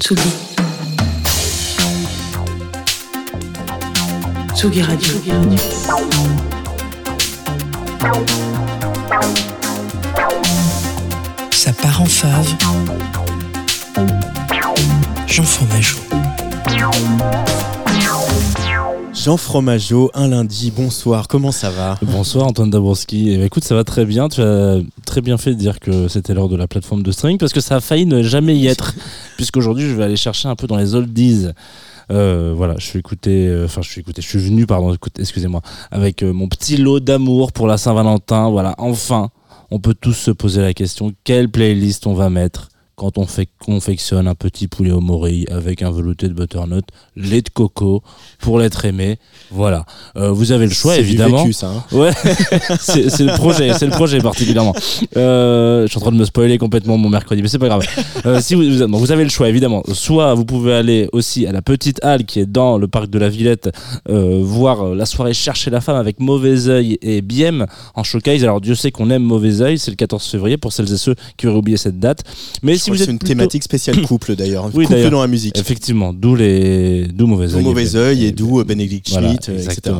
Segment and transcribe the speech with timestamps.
[0.00, 0.22] Tsugi.
[4.54, 5.14] Tsugi Radio.
[11.50, 12.48] Ça part en fave.
[15.26, 15.98] Jean Fromageau.
[19.12, 21.98] Jean Fromageau, un lundi, bonsoir, comment ça va?
[22.00, 23.32] Bonsoir Antoine Dabrowski.
[23.34, 24.30] Eh écoute, ça va très bien.
[24.30, 27.36] Tu as très bien fait de dire que c'était l'heure de la plateforme de streaming
[27.36, 28.94] parce que ça a failli ne jamais y être.
[29.40, 31.48] Puisqu'aujourd'hui, je vais aller chercher un peu dans les oldies.
[32.10, 35.62] Euh, voilà, je suis écouté, euh, enfin, je suis écouté, je suis venu, pardon, excusez-moi,
[35.90, 38.50] avec euh, mon petit lot d'amour pour la Saint-Valentin.
[38.50, 39.30] Voilà, enfin,
[39.70, 42.68] on peut tous se poser la question quelle playlist on va mettre?
[43.00, 46.84] Quand on fait, confectionne un petit poulet au morille avec un velouté de butternut,
[47.16, 48.02] lait de coco
[48.40, 49.18] pour l'être aimé.
[49.50, 49.86] Voilà.
[50.16, 51.44] Euh, vous avez le choix, évidemment.
[51.44, 51.96] Vécu, ça, hein.
[51.96, 52.12] ouais,
[52.78, 54.74] c'est le projet, c'est le projet particulièrement.
[55.16, 57.86] Euh, je suis en train de me spoiler complètement mon mercredi, mais c'est pas grave.
[58.26, 59.82] Euh, si vous, vous, avez le choix, évidemment.
[59.94, 63.18] Soit vous pouvez aller aussi à la petite halle qui est dans le parc de
[63.18, 63.70] la Villette,
[64.06, 68.44] voir la soirée Chercher la femme avec Mauvais Oeil et Biem en showcase.
[68.44, 71.14] Alors Dieu sait qu'on aime Mauvais Oeil, c'est le 14 février pour celles et ceux
[71.38, 72.24] qui auraient oublié cette date.
[72.62, 74.70] Mais si c'est une thématique spéciale couple d'ailleurs.
[74.74, 75.58] Oui, couple dans la musique.
[75.58, 77.62] Effectivement, d'où les d'où mauvais œil.
[77.62, 79.96] mauvais œil et d'où Benedict Schmidt, etc.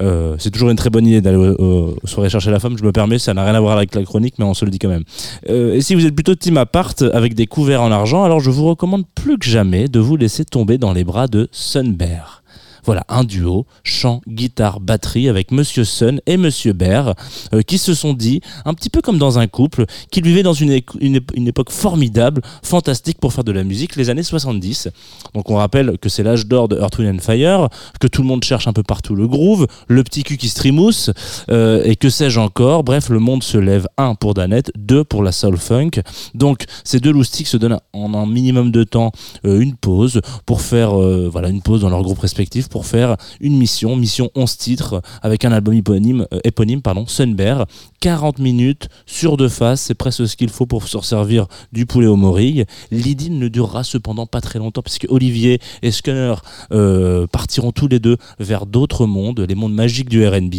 [0.00, 2.76] Euh, c'est toujours une très bonne idée d'aller aux, soirées chercher la femme.
[2.78, 4.70] Je me permets, ça n'a rien à voir avec la chronique, mais on se le
[4.70, 5.04] dit quand même.
[5.48, 8.50] Euh, et si vous êtes plutôt team apart avec des couverts en argent, alors je
[8.50, 12.39] vous recommande plus que jamais de vous laisser tomber dans les bras de Sunbear.
[12.84, 17.14] Voilà, un duo, chant, guitare, batterie avec Monsieur Sun et Monsieur Bear,
[17.54, 20.54] euh, qui se sont dit, un petit peu comme dans un couple, qu'ils vivaient dans
[20.54, 24.88] une, époque formidable, fantastique pour faire de la musique, les années 70.
[25.34, 27.68] Donc on rappelle que c'est l'âge d'or de Earth, Wind and Fire,
[28.00, 31.10] que tout le monde cherche un peu partout le groove, le petit cul qui streamousse,
[31.50, 32.84] euh, et que sais-je encore.
[32.84, 35.90] Bref, le monde se lève, un pour Danette, deux pour la soul funk.
[36.34, 39.12] Donc ces deux loustiques se donnent en un minimum de temps
[39.44, 43.56] euh, une pause pour faire voilà une pause dans leur groupe respectif pour faire une
[43.56, 47.66] mission, mission 11 titres, avec un album éponyme, euh, pardon, Sunbear.
[48.00, 52.06] 40 minutes sur deux faces, c'est presque ce qu'il faut pour se servir du poulet
[52.06, 52.64] au morille.
[52.90, 56.36] L'idylle ne durera cependant pas très longtemps, puisque Olivier et Scunner
[56.72, 60.54] euh, partiront tous les deux vers d'autres mondes, les mondes magiques du RB,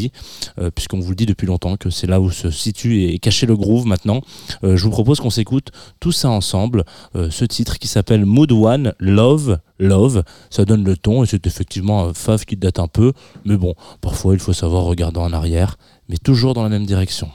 [0.60, 3.48] euh, puisqu'on vous le dit depuis longtemps que c'est là où se situe et caché
[3.48, 4.22] le groove maintenant.
[4.62, 6.84] je vous propose qu'on s'écoute tout ça ensemble,
[7.16, 12.06] ce titre qui s'appelle Mood One, Love, Love, ça donne le ton et c'est effectivement
[12.06, 13.14] un fave qui date un peu,
[13.46, 15.78] mais bon, parfois il faut savoir regarder en arrière,
[16.08, 17.30] mais toujours dans la même direction.